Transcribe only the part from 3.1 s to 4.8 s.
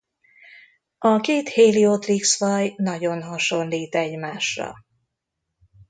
hasonlít egymásra.